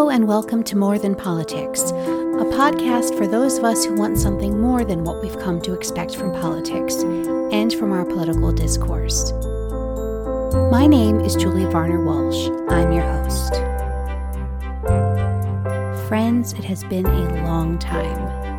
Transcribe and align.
Hello, 0.00 0.08
and 0.08 0.26
welcome 0.26 0.64
to 0.64 0.78
More 0.78 0.98
Than 0.98 1.14
Politics, 1.14 1.90
a 1.90 2.46
podcast 2.54 3.18
for 3.18 3.26
those 3.26 3.58
of 3.58 3.64
us 3.64 3.84
who 3.84 3.92
want 3.96 4.16
something 4.16 4.58
more 4.58 4.82
than 4.82 5.04
what 5.04 5.20
we've 5.20 5.38
come 5.38 5.60
to 5.60 5.74
expect 5.74 6.16
from 6.16 6.32
politics 6.32 6.94
and 7.52 7.70
from 7.74 7.92
our 7.92 8.06
political 8.06 8.50
discourse. 8.50 9.32
My 10.72 10.86
name 10.86 11.20
is 11.20 11.36
Julie 11.36 11.66
Varner 11.66 12.02
Walsh. 12.02 12.48
I'm 12.70 12.92
your 12.92 13.02
host. 13.02 13.56
Friends, 16.08 16.54
it 16.54 16.64
has 16.64 16.82
been 16.84 17.04
a 17.04 17.44
long 17.44 17.78
time. 17.78 18.56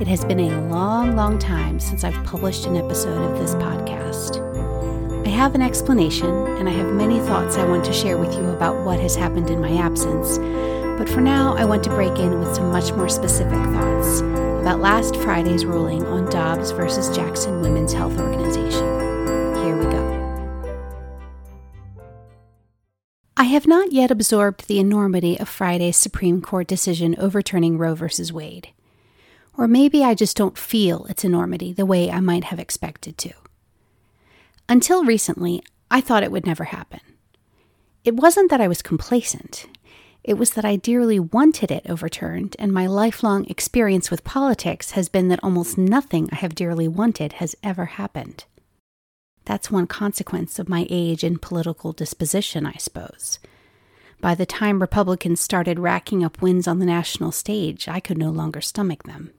It 0.00 0.06
has 0.06 0.24
been 0.24 0.38
a 0.38 0.68
long, 0.68 1.16
long 1.16 1.40
time 1.40 1.80
since 1.80 2.04
I've 2.04 2.24
published 2.24 2.66
an 2.66 2.76
episode 2.76 3.32
of 3.32 3.40
this 3.40 3.56
podcast. 3.56 4.40
I 5.26 5.30
have 5.30 5.56
an 5.56 5.62
explanation, 5.62 6.30
and 6.30 6.68
I 6.68 6.72
have 6.72 6.94
many 6.94 7.18
thoughts 7.18 7.56
I 7.56 7.66
want 7.66 7.84
to 7.86 7.92
share 7.92 8.16
with 8.16 8.32
you 8.34 8.44
about 8.50 8.84
what 8.86 9.00
has 9.00 9.16
happened 9.16 9.50
in 9.50 9.60
my 9.60 9.74
absence. 9.76 10.38
But 10.96 11.08
for 11.08 11.20
now, 11.20 11.56
I 11.56 11.64
want 11.64 11.82
to 11.84 11.90
break 11.90 12.18
in 12.18 12.38
with 12.38 12.54
some 12.54 12.70
much 12.70 12.92
more 12.92 13.08
specific 13.08 13.58
thoughts 13.58 14.20
about 14.20 14.80
last 14.80 15.16
Friday's 15.16 15.66
ruling 15.66 16.06
on 16.06 16.30
Dobbs 16.30 16.70
versus 16.70 17.14
Jackson 17.14 17.60
Women's 17.60 17.92
Health 17.92 18.18
Organization. 18.18 18.86
Here 19.64 19.76
we 19.76 19.84
go. 19.86 20.04
I 23.36 23.44
have 23.44 23.66
not 23.66 23.92
yet 23.92 24.10
absorbed 24.10 24.68
the 24.68 24.78
enormity 24.78 25.38
of 25.38 25.48
Friday's 25.48 25.96
Supreme 25.96 26.40
Court 26.40 26.68
decision 26.68 27.16
overturning 27.18 27.76
Roe 27.76 27.94
versus 27.94 28.32
Wade. 28.32 28.68
Or 29.58 29.68
maybe 29.68 30.02
I 30.04 30.14
just 30.14 30.36
don't 30.36 30.56
feel 30.56 31.04
its 31.06 31.24
enormity 31.24 31.72
the 31.72 31.86
way 31.86 32.10
I 32.10 32.20
might 32.20 32.44
have 32.44 32.58
expected 32.60 33.18
to. 33.18 33.32
Until 34.68 35.04
recently, 35.04 35.62
I 35.90 36.00
thought 36.00 36.22
it 36.22 36.32
would 36.32 36.46
never 36.46 36.64
happen. 36.64 37.00
It 38.04 38.14
wasn't 38.16 38.50
that 38.50 38.60
I 38.60 38.68
was 38.68 38.80
complacent. 38.80 39.66
It 40.24 40.38
was 40.38 40.52
that 40.52 40.64
I 40.64 40.76
dearly 40.76 41.20
wanted 41.20 41.70
it 41.70 41.84
overturned, 41.86 42.56
and 42.58 42.72
my 42.72 42.86
lifelong 42.86 43.44
experience 43.44 44.10
with 44.10 44.24
politics 44.24 44.92
has 44.92 45.10
been 45.10 45.28
that 45.28 45.44
almost 45.44 45.76
nothing 45.76 46.30
I 46.32 46.36
have 46.36 46.54
dearly 46.54 46.88
wanted 46.88 47.34
has 47.34 47.54
ever 47.62 47.84
happened. 47.84 48.46
That's 49.44 49.70
one 49.70 49.86
consequence 49.86 50.58
of 50.58 50.66
my 50.66 50.86
age 50.88 51.22
and 51.22 51.42
political 51.42 51.92
disposition, 51.92 52.64
I 52.64 52.76
suppose. 52.78 53.38
By 54.22 54.34
the 54.34 54.46
time 54.46 54.80
Republicans 54.80 55.40
started 55.40 55.78
racking 55.78 56.24
up 56.24 56.40
wins 56.40 56.66
on 56.66 56.78
the 56.78 56.86
national 56.86 57.30
stage, 57.30 57.86
I 57.86 58.00
could 58.00 58.16
no 58.16 58.30
longer 58.30 58.62
stomach 58.62 59.02
them. 59.02 59.30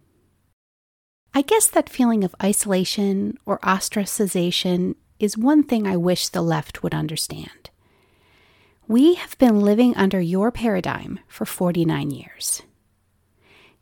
I 1.33 1.41
guess 1.41 1.67
that 1.67 1.89
feeling 1.89 2.23
of 2.23 2.35
isolation 2.43 3.39
or 3.47 3.57
ostracization 3.59 4.93
is 5.19 5.35
one 5.35 5.63
thing 5.63 5.87
I 5.87 5.97
wish 5.97 6.29
the 6.29 6.43
left 6.43 6.83
would 6.83 6.93
understand. 6.93 7.71
We 8.87 9.15
have 9.15 9.35
been 9.39 9.61
living 9.61 9.95
under 9.95 10.21
your 10.21 10.51
paradigm 10.51 11.19
for 11.27 11.45
49 11.45 12.11
years. 12.11 12.61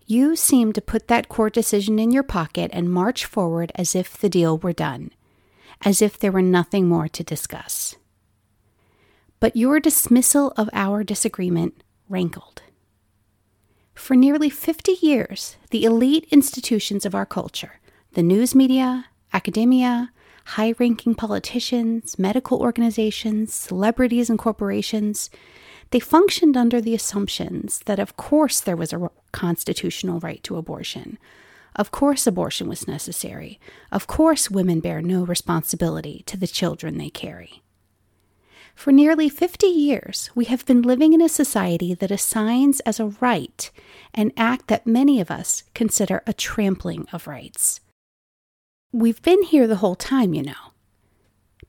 You 0.05 0.37
seem 0.37 0.71
to 0.73 0.81
put 0.81 1.09
that 1.09 1.27
court 1.27 1.53
decision 1.53 1.99
in 1.99 2.11
your 2.11 2.23
pocket 2.23 2.71
and 2.73 2.89
march 2.89 3.25
forward 3.25 3.73
as 3.75 3.95
if 3.95 4.17
the 4.17 4.29
deal 4.29 4.57
were 4.57 4.71
done, 4.71 5.11
as 5.83 6.01
if 6.01 6.17
there 6.17 6.31
were 6.31 6.41
nothing 6.41 6.87
more 6.87 7.09
to 7.09 7.23
discuss. 7.23 7.95
But 9.41 9.57
your 9.57 9.81
dismissal 9.81 10.53
of 10.55 10.69
our 10.71 11.03
disagreement 11.03 11.83
rankled. 12.07 12.61
For 13.93 14.15
nearly 14.15 14.49
50 14.49 14.99
years, 15.01 15.57
the 15.71 15.83
elite 15.83 16.27
institutions 16.31 17.05
of 17.05 17.13
our 17.13 17.25
culture, 17.25 17.81
the 18.13 18.23
news 18.23 18.55
media, 18.55 19.07
academia, 19.33 20.12
high 20.45 20.73
ranking 20.80 21.16
politicians, 21.16 22.19
medical 22.19 22.59
organizations, 22.59 23.53
celebrities, 23.53 24.30
and 24.30 24.38
corporations, 24.38 25.30
they 25.91 25.99
functioned 25.99 26.58
under 26.58 26.81
the 26.81 26.95
assumptions 26.95 27.81
that, 27.86 27.99
of 27.99 28.17
course, 28.17 28.59
there 28.59 28.75
was 28.75 28.94
a 28.94 29.09
constitutional 29.31 30.19
right 30.19 30.44
to 30.44 30.58
abortion. 30.58 31.17
Of 31.76 31.92
course, 31.92 32.27
abortion 32.27 32.67
was 32.67 32.87
necessary. 32.87 33.59
Of 33.92 34.08
course, 34.08 34.52
women 34.52 34.80
bear 34.80 35.02
no 35.02 35.23
responsibility 35.23 36.23
to 36.27 36.37
the 36.37 36.48
children 36.48 36.98
they 36.98 37.10
carry. 37.10 37.64
For 38.75 38.92
nearly 38.92 39.30
50 39.30 39.67
years, 39.67 40.30
we 40.33 40.45
have 40.45 40.65
been 40.65 40.81
living 40.81 41.14
in 41.14 41.21
a 41.21 41.30
society 41.30 41.93
that 41.93 42.11
assigns 42.11 42.80
as 42.81 42.99
a 42.99 43.14
right 43.21 43.70
an 44.14 44.31
act 44.36 44.67
that 44.67 44.87
many 44.87 45.21
of 45.21 45.31
us 45.31 45.64
consider 45.73 46.23
a 46.25 46.33
trampling 46.33 47.08
of 47.14 47.27
rights. 47.27 47.80
We've 48.95 49.23
been 49.23 49.42
here 49.42 49.65
the 49.65 49.77
whole 49.77 49.95
time, 49.95 50.36
you 50.36 50.43
know. 50.43 50.71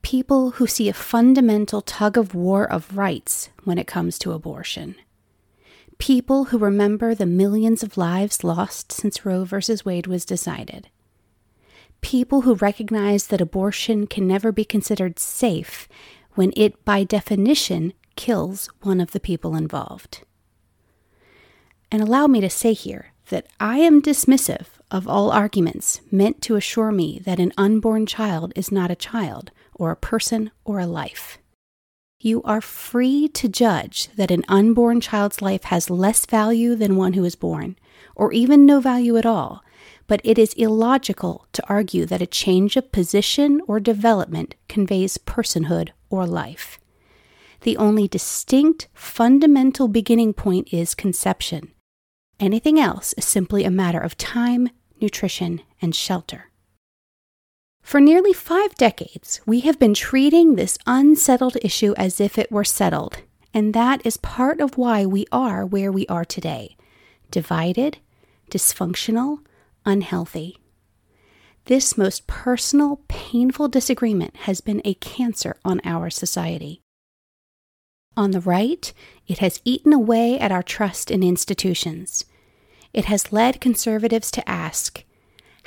People 0.03 0.51
who 0.51 0.67
see 0.67 0.87
a 0.87 0.93
fundamental 0.93 1.81
tug 1.81 2.19
of 2.19 2.35
war 2.35 2.71
of 2.71 2.95
rights 2.95 3.49
when 3.63 3.79
it 3.79 3.87
comes 3.87 4.19
to 4.19 4.31
abortion. 4.31 4.93
People 5.97 6.45
who 6.45 6.59
remember 6.59 7.15
the 7.15 7.25
millions 7.25 7.81
of 7.81 7.97
lives 7.97 8.43
lost 8.43 8.91
since 8.91 9.25
Roe 9.25 9.43
v. 9.43 9.57
Wade 9.83 10.05
was 10.05 10.23
decided. 10.23 10.89
People 12.01 12.41
who 12.41 12.53
recognize 12.53 13.25
that 13.27 13.41
abortion 13.41 14.05
can 14.05 14.27
never 14.27 14.51
be 14.51 14.63
considered 14.63 15.17
safe 15.17 15.87
when 16.35 16.53
it, 16.55 16.85
by 16.85 17.03
definition, 17.03 17.93
kills 18.15 18.69
one 18.83 19.01
of 19.01 19.13
the 19.13 19.19
people 19.19 19.55
involved. 19.55 20.21
And 21.91 22.03
allow 22.03 22.27
me 22.27 22.39
to 22.41 22.51
say 22.51 22.73
here 22.73 23.14
that 23.29 23.47
I 23.59 23.77
am 23.79 24.01
dismissive 24.01 24.67
of 24.91 25.07
all 25.07 25.31
arguments 25.31 26.01
meant 26.11 26.41
to 26.43 26.55
assure 26.55 26.91
me 26.91 27.19
that 27.25 27.39
an 27.39 27.53
unborn 27.57 28.05
child 28.05 28.53
is 28.55 28.71
not 28.71 28.91
a 28.91 28.95
child, 28.95 29.51
or 29.73 29.91
a 29.91 29.95
person, 29.95 30.51
or 30.63 30.79
a 30.79 30.85
life. 30.85 31.37
You 32.19 32.41
are 32.43 32.61
free 32.61 33.27
to 33.29 33.49
judge 33.49 34.09
that 34.15 34.31
an 34.31 34.43
unborn 34.47 35.01
child's 35.01 35.41
life 35.41 35.65
has 35.65 35.89
less 35.89 36.25
value 36.25 36.75
than 36.75 36.95
one 36.95 37.13
who 37.13 37.25
is 37.25 37.35
born, 37.35 37.75
or 38.15 38.31
even 38.31 38.65
no 38.65 38.79
value 38.79 39.17
at 39.17 39.25
all, 39.25 39.63
but 40.07 40.21
it 40.23 40.37
is 40.37 40.53
illogical 40.53 41.45
to 41.53 41.67
argue 41.67 42.05
that 42.05 42.21
a 42.21 42.27
change 42.27 42.77
of 42.77 42.91
position 42.91 43.61
or 43.67 43.79
development 43.79 44.55
conveys 44.69 45.17
personhood 45.17 45.89
or 46.09 46.25
life. 46.25 46.79
The 47.61 47.77
only 47.77 48.07
distinct, 48.07 48.87
fundamental 48.93 49.87
beginning 49.87 50.33
point 50.33 50.71
is 50.71 50.93
conception, 50.93 51.71
Anything 52.39 52.79
else 52.79 53.13
is 53.13 53.25
simply 53.25 53.63
a 53.63 53.71
matter 53.71 53.99
of 53.99 54.17
time, 54.17 54.69
nutrition, 54.99 55.61
and 55.81 55.95
shelter. 55.95 56.51
For 57.81 58.01
nearly 58.01 58.33
five 58.33 58.75
decades, 58.75 59.39
we 59.45 59.61
have 59.61 59.79
been 59.79 59.93
treating 59.93 60.55
this 60.55 60.77
unsettled 60.85 61.55
issue 61.61 61.93
as 61.97 62.19
if 62.19 62.37
it 62.37 62.51
were 62.51 62.63
settled, 62.63 63.21
and 63.53 63.73
that 63.73 64.05
is 64.05 64.17
part 64.17 64.59
of 64.59 64.77
why 64.77 65.05
we 65.05 65.25
are 65.31 65.65
where 65.65 65.91
we 65.91 66.07
are 66.07 66.25
today 66.25 66.75
divided, 67.31 67.97
dysfunctional, 68.49 69.39
unhealthy. 69.85 70.57
This 71.65 71.97
most 71.97 72.27
personal, 72.27 73.01
painful 73.07 73.67
disagreement 73.67 74.35
has 74.37 74.61
been 74.61 74.81
a 74.85 74.93
cancer 74.95 75.57
on 75.65 75.81
our 75.83 76.09
society. 76.09 76.81
On 78.17 78.31
the 78.31 78.39
right, 78.39 78.93
it 79.27 79.39
has 79.39 79.61
eaten 79.65 79.91
away 79.91 80.39
at 80.39 80.51
our 80.51 80.63
trust 80.63 81.11
in 81.11 81.21
institutions. 81.21 82.23
It 82.93 83.05
has 83.05 83.33
led 83.33 83.59
conservatives 83.59 84.31
to 84.31 84.49
ask 84.49 85.03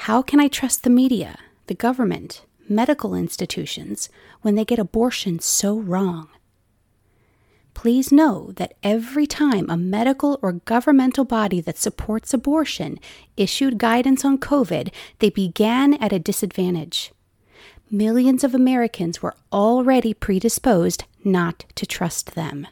how 0.03 0.23
can 0.23 0.41
I 0.41 0.49
trust 0.49 0.83
the 0.83 0.91
media, 0.91 1.39
the 1.67 1.75
government, 1.75 2.47
medical 2.69 3.15
institutions 3.15 4.09
when 4.43 4.55
they 4.55 4.65
get 4.65 4.79
abortion 4.79 5.41
so 5.41 5.79
wrong? 5.79 6.29
Please 7.75 8.11
know 8.11 8.53
that 8.57 8.75
every 8.83 9.27
time 9.27 9.69
a 9.69 9.77
medical 9.77 10.39
or 10.41 10.53
governmental 10.53 11.25
body 11.25 11.61
that 11.61 11.77
supports 11.77 12.33
abortion 12.33 12.99
issued 13.37 13.79
guidance 13.79 14.25
on 14.25 14.39
COVID, 14.39 14.93
they 15.19 15.31
began 15.31 15.95
at 15.95 16.13
a 16.13 16.19
disadvantage 16.19 17.13
millions 17.91 18.45
of 18.45 18.55
Americans 18.55 19.23
were 19.23 19.35
already 19.53 20.13
predisposed 20.15 21.05
not 21.29 21.65
to 21.77 21.87
trust 21.87 22.35
them. 22.35 22.67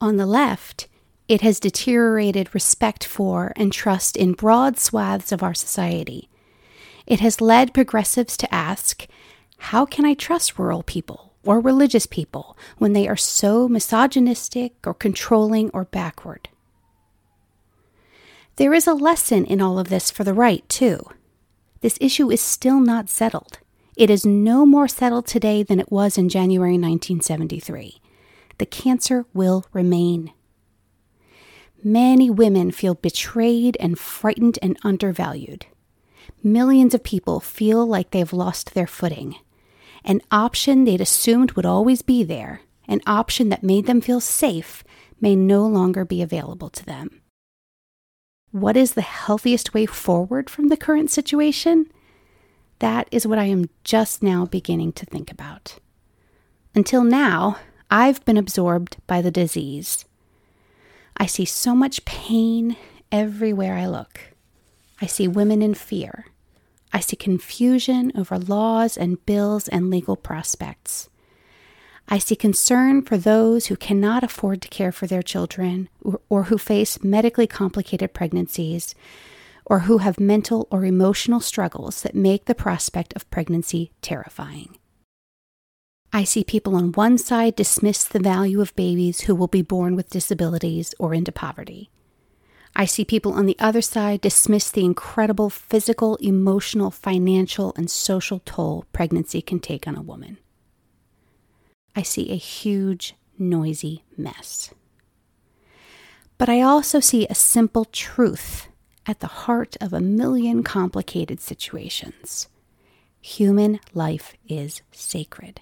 On 0.00 0.16
the 0.16 0.26
left, 0.26 0.88
it 1.28 1.40
has 1.40 1.60
deteriorated 1.60 2.54
respect 2.54 3.04
for 3.04 3.52
and 3.56 3.72
trust 3.72 4.16
in 4.16 4.32
broad 4.32 4.78
swaths 4.78 5.32
of 5.32 5.42
our 5.42 5.54
society. 5.54 6.28
It 7.06 7.20
has 7.20 7.40
led 7.40 7.74
progressives 7.74 8.36
to 8.38 8.54
ask, 8.54 9.06
How 9.58 9.86
can 9.86 10.04
I 10.04 10.14
trust 10.14 10.58
rural 10.58 10.82
people 10.82 11.34
or 11.44 11.60
religious 11.60 12.06
people 12.06 12.56
when 12.78 12.92
they 12.92 13.08
are 13.08 13.16
so 13.16 13.68
misogynistic 13.68 14.74
or 14.86 14.94
controlling 14.94 15.70
or 15.70 15.84
backward? 15.84 16.48
There 18.56 18.74
is 18.74 18.86
a 18.86 18.92
lesson 18.92 19.44
in 19.44 19.60
all 19.60 19.78
of 19.78 19.88
this 19.88 20.10
for 20.10 20.24
the 20.24 20.34
right, 20.34 20.68
too. 20.68 21.06
This 21.80 21.98
issue 22.00 22.30
is 22.30 22.40
still 22.40 22.80
not 22.80 23.08
settled. 23.08 23.58
It 23.96 24.08
is 24.08 24.24
no 24.24 24.64
more 24.64 24.88
settled 24.88 25.26
today 25.26 25.62
than 25.62 25.78
it 25.78 25.92
was 25.92 26.16
in 26.16 26.28
January 26.28 26.78
1973. 26.78 28.00
The 28.58 28.66
cancer 28.66 29.26
will 29.34 29.66
remain. 29.72 30.32
Many 31.84 32.30
women 32.30 32.70
feel 32.70 32.94
betrayed 32.94 33.76
and 33.80 33.98
frightened 33.98 34.58
and 34.62 34.78
undervalued. 34.82 35.66
Millions 36.42 36.94
of 36.94 37.02
people 37.02 37.40
feel 37.40 37.84
like 37.84 38.10
they've 38.10 38.32
lost 38.32 38.74
their 38.74 38.86
footing. 38.86 39.36
An 40.04 40.20
option 40.30 40.84
they'd 40.84 41.00
assumed 41.00 41.52
would 41.52 41.66
always 41.66 42.02
be 42.02 42.24
there, 42.24 42.62
an 42.88 43.00
option 43.06 43.48
that 43.50 43.62
made 43.62 43.86
them 43.86 44.00
feel 44.00 44.20
safe, 44.20 44.84
may 45.20 45.36
no 45.36 45.66
longer 45.66 46.04
be 46.04 46.22
available 46.22 46.70
to 46.70 46.84
them. 46.84 47.20
What 48.52 48.76
is 48.76 48.94
the 48.94 49.02
healthiest 49.02 49.74
way 49.74 49.86
forward 49.86 50.48
from 50.48 50.68
the 50.68 50.76
current 50.76 51.10
situation? 51.10 51.86
That 52.82 53.06
is 53.12 53.28
what 53.28 53.38
I 53.38 53.44
am 53.44 53.70
just 53.84 54.24
now 54.24 54.44
beginning 54.44 54.90
to 54.94 55.06
think 55.06 55.30
about. 55.30 55.78
Until 56.74 57.04
now, 57.04 57.58
I've 57.92 58.24
been 58.24 58.36
absorbed 58.36 58.96
by 59.06 59.22
the 59.22 59.30
disease. 59.30 60.04
I 61.16 61.26
see 61.26 61.44
so 61.44 61.76
much 61.76 62.04
pain 62.04 62.76
everywhere 63.12 63.76
I 63.76 63.86
look. 63.86 64.34
I 65.00 65.06
see 65.06 65.28
women 65.28 65.62
in 65.62 65.74
fear. 65.74 66.26
I 66.92 66.98
see 66.98 67.14
confusion 67.14 68.10
over 68.16 68.36
laws 68.36 68.96
and 68.96 69.24
bills 69.26 69.68
and 69.68 69.88
legal 69.88 70.16
prospects. 70.16 71.08
I 72.08 72.18
see 72.18 72.34
concern 72.34 73.02
for 73.02 73.16
those 73.16 73.66
who 73.66 73.76
cannot 73.76 74.24
afford 74.24 74.60
to 74.62 74.68
care 74.68 74.90
for 74.90 75.06
their 75.06 75.22
children 75.22 75.88
or, 76.02 76.20
or, 76.28 76.42
who 76.44 76.58
face 76.58 77.04
medically 77.04 77.46
complicated 77.46 78.12
pregnancies 78.12 78.96
or 79.72 79.78
who 79.80 79.98
have 79.98 80.20
mental 80.20 80.68
or 80.70 80.84
emotional 80.84 81.40
struggles 81.40 82.02
that 82.02 82.14
make 82.14 82.44
the 82.44 82.54
prospect 82.54 83.14
of 83.16 83.30
pregnancy 83.30 83.90
terrifying. 84.02 84.76
I 86.12 86.24
see 86.24 86.44
people 86.44 86.76
on 86.76 86.92
one 86.92 87.16
side 87.16 87.56
dismiss 87.56 88.04
the 88.04 88.20
value 88.20 88.60
of 88.60 88.76
babies 88.76 89.22
who 89.22 89.34
will 89.34 89.48
be 89.48 89.62
born 89.62 89.96
with 89.96 90.10
disabilities 90.10 90.94
or 90.98 91.14
into 91.14 91.32
poverty. 91.32 91.90
I 92.76 92.84
see 92.84 93.06
people 93.06 93.32
on 93.32 93.46
the 93.46 93.56
other 93.58 93.80
side 93.80 94.20
dismiss 94.20 94.70
the 94.70 94.84
incredible 94.84 95.48
physical, 95.48 96.16
emotional, 96.16 96.90
financial, 96.90 97.72
and 97.74 97.90
social 97.90 98.42
toll 98.44 98.84
pregnancy 98.92 99.40
can 99.40 99.58
take 99.58 99.88
on 99.88 99.96
a 99.96 100.02
woman. 100.02 100.36
I 101.96 102.02
see 102.02 102.30
a 102.30 102.36
huge, 102.36 103.14
noisy 103.38 104.04
mess. 104.18 104.74
But 106.36 106.50
I 106.50 106.60
also 106.60 107.00
see 107.00 107.26
a 107.26 107.34
simple 107.34 107.86
truth 107.86 108.68
at 109.06 109.20
the 109.20 109.26
heart 109.26 109.76
of 109.80 109.92
a 109.92 110.00
million 110.00 110.62
complicated 110.62 111.40
situations. 111.40 112.48
Human 113.20 113.80
life 113.94 114.34
is 114.48 114.82
sacred. 114.90 115.60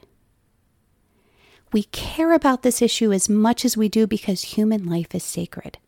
We 1.72 1.84
care 1.84 2.32
about 2.32 2.62
this 2.62 2.82
issue 2.82 3.12
as 3.12 3.28
much 3.28 3.64
as 3.64 3.76
we 3.76 3.88
do 3.88 4.06
because 4.06 4.42
human 4.42 4.86
life 4.86 5.14
is 5.14 5.22
sacred. 5.22 5.78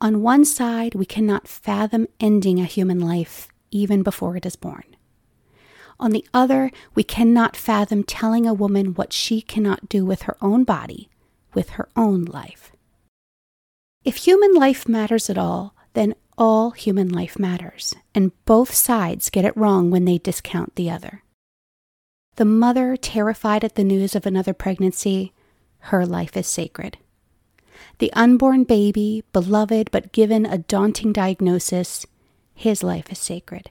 On 0.00 0.22
one 0.22 0.44
side, 0.44 0.94
we 0.94 1.06
cannot 1.06 1.48
fathom 1.48 2.06
ending 2.20 2.60
a 2.60 2.66
human 2.66 3.00
life 3.00 3.48
even 3.70 4.02
before 4.02 4.36
it 4.36 4.46
is 4.46 4.54
born. 4.54 4.84
On 5.98 6.10
the 6.10 6.26
other, 6.34 6.70
we 6.94 7.02
cannot 7.02 7.56
fathom 7.56 8.04
telling 8.04 8.46
a 8.46 8.54
woman 8.54 8.94
what 8.94 9.12
she 9.12 9.40
cannot 9.40 9.88
do 9.88 10.04
with 10.04 10.22
her 10.22 10.36
own 10.42 10.64
body, 10.64 11.08
with 11.54 11.70
her 11.70 11.88
own 11.96 12.24
life. 12.24 12.72
If 14.04 14.16
human 14.16 14.52
life 14.54 14.88
matters 14.88 15.30
at 15.30 15.38
all, 15.38 15.74
then 15.94 16.14
all 16.38 16.70
human 16.72 17.08
life 17.08 17.38
matters, 17.38 17.94
and 18.14 18.32
both 18.44 18.74
sides 18.74 19.30
get 19.30 19.44
it 19.44 19.56
wrong 19.56 19.90
when 19.90 20.04
they 20.04 20.18
discount 20.18 20.74
the 20.76 20.90
other. 20.90 21.22
The 22.36 22.44
mother, 22.44 22.96
terrified 22.96 23.64
at 23.64 23.76
the 23.76 23.84
news 23.84 24.14
of 24.14 24.26
another 24.26 24.52
pregnancy, 24.52 25.32
her 25.78 26.04
life 26.04 26.36
is 26.36 26.46
sacred. 26.46 26.98
The 27.98 28.12
unborn 28.12 28.64
baby, 28.64 29.24
beloved 29.32 29.90
but 29.90 30.12
given 30.12 30.44
a 30.44 30.58
daunting 30.58 31.12
diagnosis, 31.12 32.04
his 32.54 32.82
life 32.82 33.10
is 33.10 33.18
sacred 33.18 33.70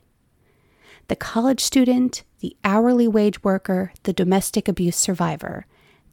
the 1.08 1.16
college 1.16 1.62
student, 1.62 2.24
the 2.40 2.56
hourly 2.64 3.08
wage 3.08 3.44
worker, 3.44 3.94
the 4.04 4.14
domestic 4.14 4.68
abuse 4.68 4.96
survivor, 4.96 5.66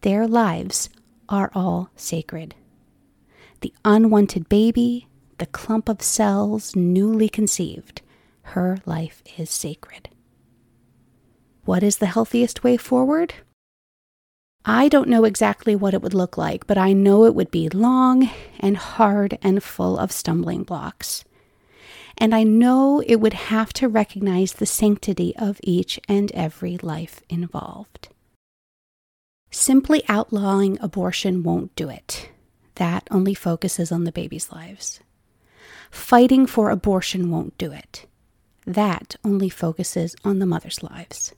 their 0.02 0.26
lives 0.26 0.90
are 1.28 1.50
all 1.54 1.90
sacred. 1.96 2.54
The 3.60 3.72
unwanted 3.84 4.48
baby, 4.48 5.06
the 5.42 5.46
clump 5.46 5.88
of 5.88 6.00
cells 6.00 6.76
newly 6.76 7.28
conceived, 7.28 8.00
her 8.42 8.78
life 8.86 9.24
is 9.36 9.50
sacred. 9.50 10.08
What 11.64 11.82
is 11.82 11.96
the 11.96 12.06
healthiest 12.06 12.62
way 12.62 12.76
forward? 12.76 13.34
I 14.64 14.88
don't 14.88 15.08
know 15.08 15.24
exactly 15.24 15.74
what 15.74 15.94
it 15.94 16.02
would 16.02 16.14
look 16.14 16.38
like, 16.38 16.68
but 16.68 16.78
I 16.78 16.92
know 16.92 17.24
it 17.24 17.34
would 17.34 17.50
be 17.50 17.68
long 17.68 18.30
and 18.60 18.76
hard 18.76 19.36
and 19.42 19.60
full 19.60 19.98
of 19.98 20.12
stumbling 20.12 20.62
blocks 20.62 21.24
and 22.18 22.34
I 22.34 22.44
know 22.44 23.02
it 23.04 23.16
would 23.16 23.32
have 23.32 23.72
to 23.74 23.88
recognize 23.88 24.52
the 24.52 24.66
sanctity 24.66 25.34
of 25.36 25.58
each 25.64 25.98
and 26.08 26.30
every 26.32 26.78
life 26.78 27.20
involved. 27.28 28.10
Simply 29.50 30.04
outlawing 30.08 30.78
abortion 30.80 31.42
won't 31.42 31.74
do 31.74 31.88
it. 31.88 32.30
That 32.76 33.08
only 33.10 33.34
focuses 33.34 33.92
on 33.92 34.04
the 34.04 34.12
baby's 34.12 34.52
lives. 34.52 35.00
Fighting 35.92 36.46
for 36.46 36.70
abortion 36.70 37.30
won't 37.30 37.56
do 37.58 37.70
it. 37.70 38.06
That 38.66 39.14
only 39.24 39.50
focuses 39.50 40.16
on 40.24 40.38
the 40.38 40.46
mother's 40.46 40.82
lives. 40.82 41.34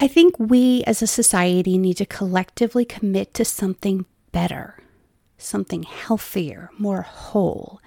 I 0.00 0.08
think 0.08 0.38
we 0.38 0.82
as 0.84 1.00
a 1.00 1.06
society 1.06 1.78
need 1.78 1.98
to 1.98 2.04
collectively 2.04 2.84
commit 2.84 3.32
to 3.34 3.44
something 3.44 4.06
better, 4.32 4.82
something 5.38 5.84
healthier, 5.84 6.70
more 6.78 7.02
whole, 7.02 7.80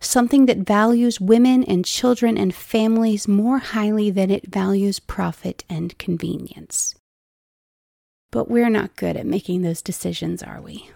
something 0.00 0.46
that 0.46 0.58
values 0.58 1.20
women 1.20 1.62
and 1.64 1.84
children 1.84 2.38
and 2.38 2.54
families 2.54 3.28
more 3.28 3.58
highly 3.58 4.10
than 4.10 4.30
it 4.30 4.46
values 4.46 4.98
profit 4.98 5.64
and 5.68 5.98
convenience. 5.98 6.94
But 8.30 8.50
we're 8.50 8.70
not 8.70 8.96
good 8.96 9.18
at 9.18 9.26
making 9.26 9.60
those 9.60 9.82
decisions, 9.82 10.42
are 10.42 10.62
we? 10.62 10.88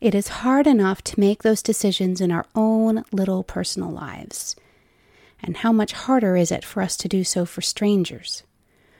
It 0.00 0.14
is 0.14 0.28
hard 0.28 0.66
enough 0.66 1.02
to 1.04 1.20
make 1.20 1.42
those 1.42 1.62
decisions 1.62 2.20
in 2.20 2.32
our 2.32 2.46
own 2.54 3.04
little 3.12 3.44
personal 3.44 3.90
lives. 3.90 4.56
And 5.42 5.58
how 5.58 5.72
much 5.72 5.92
harder 5.92 6.36
is 6.36 6.50
it 6.50 6.64
for 6.64 6.82
us 6.82 6.96
to 6.98 7.08
do 7.08 7.22
so 7.22 7.44
for 7.44 7.60
strangers? 7.60 8.42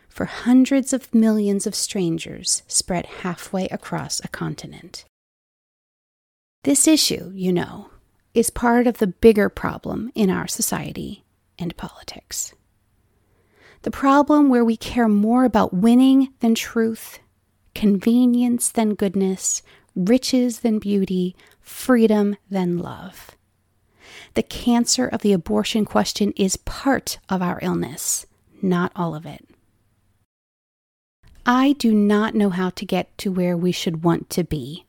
For 0.08 0.26
hundreds 0.26 0.92
of 0.92 1.14
millions 1.14 1.66
of 1.66 1.74
strangers 1.74 2.62
spread 2.66 3.06
halfway 3.06 3.66
across 3.68 4.20
a 4.22 4.28
continent. 4.28 5.04
This 6.64 6.86
issue, 6.86 7.32
you 7.34 7.52
know, 7.52 7.90
is 8.34 8.50
part 8.50 8.86
of 8.86 8.98
the 8.98 9.06
bigger 9.06 9.48
problem 9.48 10.10
in 10.14 10.28
our 10.28 10.46
society 10.46 11.24
and 11.58 11.76
politics. 11.76 12.52
The 13.82 13.90
problem 13.90 14.50
where 14.50 14.64
we 14.64 14.76
care 14.76 15.08
more 15.08 15.44
about 15.44 15.72
winning 15.72 16.34
than 16.40 16.54
truth, 16.54 17.20
convenience 17.74 18.68
than 18.68 18.94
goodness, 18.94 19.62
riches 19.94 20.60
than 20.60 20.78
beauty, 20.78 21.34
freedom 21.60 22.36
than 22.50 22.78
love. 22.78 23.32
The 24.34 24.42
cancer 24.42 25.06
of 25.06 25.22
the 25.22 25.32
abortion 25.32 25.84
question 25.84 26.32
is 26.36 26.56
part 26.56 27.18
of 27.28 27.42
our 27.42 27.58
illness, 27.62 28.26
not 28.62 28.92
all 28.94 29.14
of 29.14 29.26
it. 29.26 29.48
I 31.46 31.72
do 31.72 31.92
not 31.92 32.34
know 32.34 32.50
how 32.50 32.70
to 32.70 32.84
get 32.84 33.16
to 33.18 33.32
where 33.32 33.56
we 33.56 33.72
should 33.72 34.04
want 34.04 34.30
to 34.30 34.44
be 34.44 34.86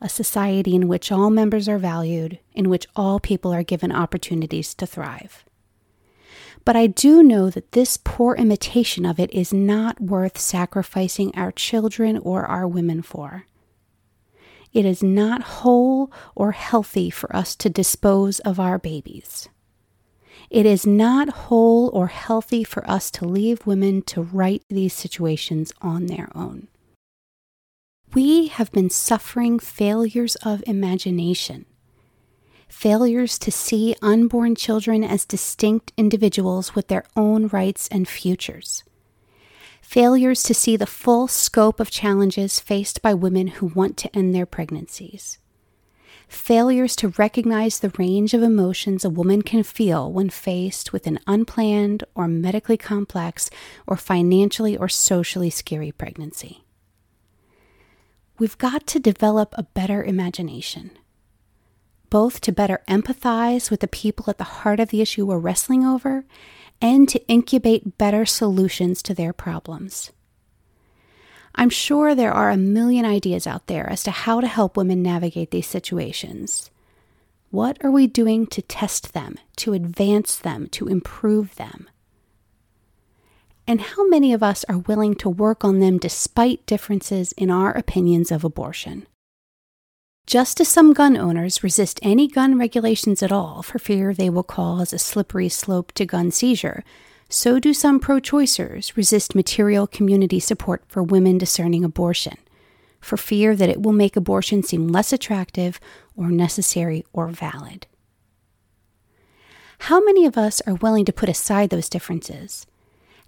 a 0.00 0.08
society 0.08 0.74
in 0.74 0.88
which 0.88 1.10
all 1.10 1.30
members 1.30 1.68
are 1.68 1.78
valued, 1.78 2.38
in 2.54 2.68
which 2.68 2.86
all 2.94 3.18
people 3.18 3.52
are 3.52 3.62
given 3.62 3.90
opportunities 3.90 4.74
to 4.74 4.86
thrive. 4.86 5.44
But 6.64 6.76
I 6.76 6.86
do 6.86 7.22
know 7.22 7.50
that 7.50 7.72
this 7.72 7.96
poor 7.96 8.34
imitation 8.34 9.06
of 9.06 9.18
it 9.18 9.32
is 9.32 9.52
not 9.52 10.00
worth 10.00 10.38
sacrificing 10.38 11.34
our 11.34 11.50
children 11.50 12.18
or 12.18 12.44
our 12.44 12.68
women 12.68 13.02
for. 13.02 13.46
It 14.72 14.84
is 14.84 15.02
not 15.02 15.42
whole 15.42 16.12
or 16.34 16.52
healthy 16.52 17.10
for 17.10 17.34
us 17.34 17.56
to 17.56 17.70
dispose 17.70 18.38
of 18.40 18.60
our 18.60 18.78
babies. 18.78 19.48
It 20.50 20.66
is 20.66 20.86
not 20.86 21.28
whole 21.28 21.90
or 21.92 22.06
healthy 22.06 22.64
for 22.64 22.88
us 22.88 23.10
to 23.12 23.26
leave 23.26 23.66
women 23.66 24.02
to 24.02 24.22
right 24.22 24.62
these 24.68 24.94
situations 24.94 25.72
on 25.82 26.06
their 26.06 26.30
own. 26.34 26.68
We 28.14 28.46
have 28.46 28.72
been 28.72 28.88
suffering 28.88 29.58
failures 29.58 30.36
of 30.36 30.64
imagination, 30.66 31.66
failures 32.68 33.38
to 33.40 33.50
see 33.50 33.94
unborn 34.00 34.54
children 34.54 35.04
as 35.04 35.26
distinct 35.26 35.92
individuals 35.98 36.74
with 36.74 36.88
their 36.88 37.04
own 37.14 37.48
rights 37.48 37.86
and 37.88 38.08
futures, 38.08 38.84
failures 39.88 40.42
to 40.42 40.52
see 40.52 40.76
the 40.76 40.84
full 40.84 41.26
scope 41.26 41.80
of 41.80 41.90
challenges 41.90 42.60
faced 42.60 43.00
by 43.00 43.14
women 43.14 43.46
who 43.46 43.68
want 43.68 43.96
to 43.96 44.14
end 44.14 44.34
their 44.34 44.44
pregnancies, 44.44 45.38
failures 46.28 46.94
to 46.94 47.08
recognize 47.16 47.78
the 47.78 47.90
range 47.96 48.34
of 48.34 48.42
emotions 48.42 49.02
a 49.02 49.08
woman 49.08 49.40
can 49.40 49.62
feel 49.62 50.12
when 50.12 50.28
faced 50.28 50.92
with 50.92 51.06
an 51.06 51.18
unplanned 51.26 52.04
or 52.14 52.28
medically 52.28 52.76
complex 52.76 53.48
or 53.86 53.96
financially 53.96 54.76
or 54.76 54.90
socially 54.90 55.48
scary 55.48 55.90
pregnancy. 55.90 56.64
We've 58.38 58.58
got 58.58 58.86
to 58.88 59.00
develop 59.00 59.54
a 59.56 59.62
better 59.62 60.04
imagination, 60.04 60.90
both 62.10 62.42
to 62.42 62.52
better 62.52 62.82
empathize 62.88 63.70
with 63.70 63.80
the 63.80 63.88
people 63.88 64.26
at 64.28 64.36
the 64.36 64.44
heart 64.44 64.80
of 64.80 64.90
the 64.90 65.00
issue 65.00 65.24
we're 65.24 65.38
wrestling 65.38 65.86
over 65.86 66.26
and 66.80 67.08
to 67.08 67.26
incubate 67.28 67.98
better 67.98 68.24
solutions 68.24 69.02
to 69.02 69.14
their 69.14 69.32
problems. 69.32 70.12
I'm 71.54 71.70
sure 71.70 72.14
there 72.14 72.32
are 72.32 72.50
a 72.50 72.56
million 72.56 73.04
ideas 73.04 73.46
out 73.46 73.66
there 73.66 73.90
as 73.90 74.04
to 74.04 74.12
how 74.12 74.40
to 74.40 74.46
help 74.46 74.76
women 74.76 75.02
navigate 75.02 75.50
these 75.50 75.66
situations. 75.66 76.70
What 77.50 77.78
are 77.82 77.90
we 77.90 78.06
doing 78.06 78.46
to 78.48 78.62
test 78.62 79.12
them, 79.12 79.36
to 79.56 79.72
advance 79.72 80.36
them, 80.36 80.68
to 80.68 80.86
improve 80.86 81.56
them? 81.56 81.88
And 83.66 83.80
how 83.80 84.06
many 84.06 84.32
of 84.32 84.42
us 84.42 84.64
are 84.68 84.78
willing 84.78 85.14
to 85.16 85.28
work 85.28 85.64
on 85.64 85.80
them 85.80 85.98
despite 85.98 86.64
differences 86.66 87.32
in 87.32 87.50
our 87.50 87.72
opinions 87.72 88.30
of 88.30 88.44
abortion? 88.44 89.06
Just 90.28 90.60
as 90.60 90.68
some 90.68 90.92
gun 90.92 91.16
owners 91.16 91.62
resist 91.62 91.98
any 92.02 92.28
gun 92.28 92.58
regulations 92.58 93.22
at 93.22 93.32
all 93.32 93.62
for 93.62 93.78
fear 93.78 94.12
they 94.12 94.28
will 94.28 94.42
cause 94.42 94.92
a 94.92 94.98
slippery 94.98 95.48
slope 95.48 95.90
to 95.92 96.04
gun 96.04 96.30
seizure, 96.30 96.84
so 97.30 97.58
do 97.58 97.72
some 97.72 97.98
pro 97.98 98.20
choicers 98.20 98.94
resist 98.94 99.34
material 99.34 99.86
community 99.86 100.38
support 100.38 100.82
for 100.86 101.02
women 101.02 101.38
discerning 101.38 101.82
abortion, 101.82 102.36
for 103.00 103.16
fear 103.16 103.56
that 103.56 103.70
it 103.70 103.80
will 103.80 103.94
make 103.94 104.16
abortion 104.16 104.62
seem 104.62 104.88
less 104.88 105.14
attractive 105.14 105.80
or 106.14 106.28
necessary 106.28 107.06
or 107.14 107.28
valid. 107.28 107.86
How 109.78 109.98
many 109.98 110.26
of 110.26 110.36
us 110.36 110.60
are 110.66 110.74
willing 110.74 111.06
to 111.06 111.12
put 111.14 111.30
aside 111.30 111.70
those 111.70 111.88
differences? 111.88 112.66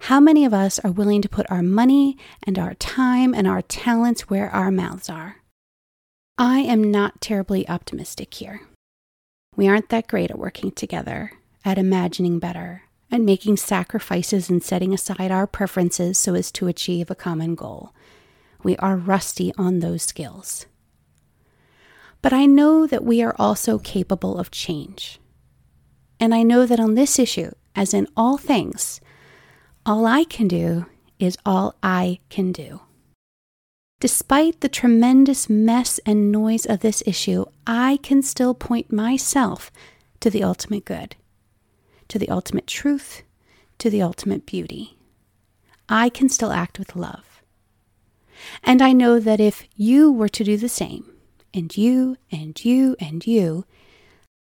How 0.01 0.19
many 0.19 0.45
of 0.45 0.53
us 0.53 0.77
are 0.77 0.91
willing 0.91 1.23
to 1.23 1.29
put 1.29 1.49
our 1.49 1.63
money 1.63 2.15
and 2.43 2.59
our 2.59 2.75
time 2.75 3.33
and 3.33 3.47
our 3.47 3.63
talents 3.63 4.29
where 4.29 4.51
our 4.51 4.69
mouths 4.69 5.09
are? 5.09 5.40
I 6.43 6.61
am 6.61 6.89
not 6.89 7.21
terribly 7.21 7.69
optimistic 7.69 8.33
here. 8.33 8.61
We 9.55 9.67
aren't 9.67 9.89
that 9.89 10.07
great 10.07 10.31
at 10.31 10.39
working 10.39 10.71
together, 10.71 11.33
at 11.63 11.77
imagining 11.77 12.39
better, 12.39 12.85
at 13.11 13.21
making 13.21 13.57
sacrifices 13.57 14.49
and 14.49 14.63
setting 14.63 14.91
aside 14.91 15.29
our 15.31 15.45
preferences 15.45 16.17
so 16.17 16.33
as 16.33 16.51
to 16.53 16.65
achieve 16.65 17.11
a 17.11 17.15
common 17.15 17.53
goal. 17.53 17.93
We 18.63 18.75
are 18.77 18.97
rusty 18.97 19.53
on 19.55 19.81
those 19.81 20.01
skills. 20.01 20.65
But 22.23 22.33
I 22.33 22.47
know 22.47 22.87
that 22.87 23.05
we 23.05 23.21
are 23.21 23.35
also 23.37 23.77
capable 23.77 24.39
of 24.39 24.49
change. 24.49 25.19
And 26.19 26.33
I 26.33 26.41
know 26.41 26.65
that 26.65 26.79
on 26.79 26.95
this 26.95 27.19
issue, 27.19 27.51
as 27.75 27.93
in 27.93 28.07
all 28.17 28.39
things, 28.39 28.99
all 29.85 30.07
I 30.07 30.23
can 30.23 30.47
do 30.47 30.87
is 31.19 31.37
all 31.45 31.75
I 31.83 32.17
can 32.29 32.51
do. 32.51 32.81
Despite 34.01 34.61
the 34.61 34.67
tremendous 34.67 35.47
mess 35.47 35.99
and 36.07 36.31
noise 36.31 36.65
of 36.65 36.79
this 36.79 37.03
issue, 37.05 37.45
I 37.67 37.99
can 38.01 38.23
still 38.23 38.55
point 38.55 38.91
myself 38.91 39.71
to 40.21 40.31
the 40.31 40.43
ultimate 40.43 40.85
good, 40.85 41.15
to 42.07 42.17
the 42.17 42.29
ultimate 42.29 42.65
truth, 42.65 43.21
to 43.77 43.91
the 43.91 44.01
ultimate 44.01 44.47
beauty. 44.47 44.97
I 45.87 46.09
can 46.09 46.29
still 46.29 46.51
act 46.51 46.79
with 46.79 46.95
love. 46.95 47.43
And 48.63 48.81
I 48.81 48.91
know 48.91 49.19
that 49.19 49.39
if 49.39 49.67
you 49.75 50.11
were 50.11 50.29
to 50.29 50.43
do 50.43 50.57
the 50.57 50.67
same, 50.67 51.05
and 51.53 51.77
you, 51.77 52.17
and 52.31 52.65
you, 52.65 52.95
and 52.99 53.27
you, 53.27 53.65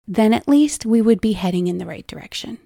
then 0.07 0.33
at 0.33 0.47
least 0.47 0.85
we 0.85 1.01
would 1.01 1.19
be 1.19 1.33
heading 1.33 1.67
in 1.67 1.79
the 1.79 1.85
right 1.85 2.07
direction. 2.07 2.59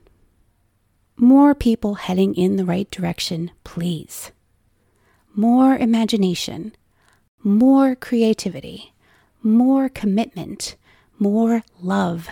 More 1.15 1.55
people 1.55 1.95
heading 1.95 2.35
in 2.35 2.57
the 2.57 2.65
right 2.65 2.89
direction, 2.91 3.49
please. 3.63 4.31
More 5.39 5.77
imagination, 5.77 6.75
more 7.43 7.93
creativity, 7.93 8.95
more 9.43 9.87
commitment, 9.87 10.75
more 11.19 11.63
love. 11.79 12.29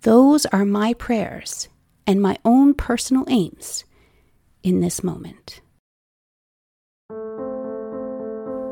Those 0.00 0.46
are 0.46 0.64
my 0.64 0.94
prayers 0.94 1.68
and 2.08 2.20
my 2.20 2.38
own 2.44 2.74
personal 2.74 3.24
aims 3.28 3.84
in 4.64 4.80
this 4.80 5.04
moment. 5.04 5.60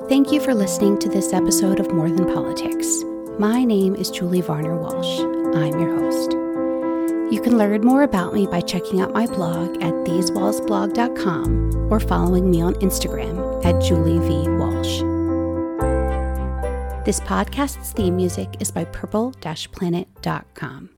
Thank 0.08 0.32
you 0.32 0.40
for 0.40 0.52
listening 0.52 0.98
to 0.98 1.08
this 1.08 1.32
episode 1.32 1.78
of 1.78 1.92
More 1.92 2.10
Than 2.10 2.26
Politics. 2.34 3.04
My 3.38 3.62
name 3.62 3.94
is 3.94 4.10
Julie 4.10 4.40
Varner 4.40 4.76
Walsh. 4.76 5.20
I'm 5.54 5.78
your 5.78 6.00
host. 6.00 6.45
You 7.30 7.40
can 7.42 7.58
learn 7.58 7.82
more 7.82 8.04
about 8.04 8.32
me 8.34 8.46
by 8.46 8.60
checking 8.60 9.00
out 9.00 9.12
my 9.12 9.26
blog 9.26 9.82
at 9.82 9.92
thesewallsblog.com 10.06 11.92
or 11.92 11.98
following 11.98 12.48
me 12.50 12.62
on 12.62 12.74
Instagram 12.74 13.64
at 13.64 13.82
Julie 13.82 14.20
V. 14.20 14.48
Walsh. 14.50 15.00
This 17.04 17.18
podcast's 17.20 17.90
theme 17.92 18.14
music 18.16 18.56
is 18.60 18.70
by 18.70 18.84
purple-planet.com. 18.84 20.95